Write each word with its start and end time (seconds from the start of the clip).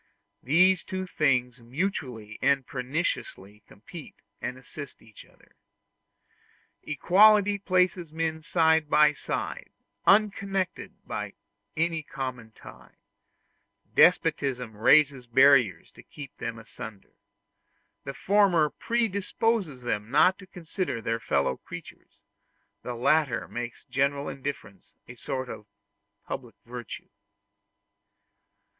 These 0.41 0.83
two 0.83 1.05
things 1.05 1.59
mutually 1.59 2.39
and 2.41 2.65
perniciously 2.65 3.61
complete 3.67 4.15
and 4.41 4.57
assist 4.57 4.99
each 4.99 5.23
other. 5.25 5.55
Equality 6.81 7.59
places 7.59 8.11
men 8.11 8.41
side 8.41 8.89
by 8.89 9.13
side, 9.13 9.69
unconnected 10.07 10.95
by 11.05 11.33
any 11.77 12.01
common 12.01 12.49
tie; 12.51 12.95
despotism 13.93 14.75
raises 14.75 15.27
barriers 15.27 15.91
to 15.91 16.01
keep 16.01 16.35
them 16.37 16.57
asunder; 16.57 17.13
the 18.03 18.15
former 18.15 18.71
predisposes 18.71 19.83
them 19.83 20.09
not 20.09 20.39
to 20.39 20.47
consider 20.47 20.99
their 20.99 21.19
fellow 21.19 21.57
creatures, 21.57 22.17
the 22.81 22.95
latter 22.95 23.47
makes 23.47 23.85
general 23.85 24.27
indifference 24.27 24.95
a 25.07 25.13
sort 25.13 25.47
of 25.47 25.67
public 26.25 26.55
virtue. 26.65 27.09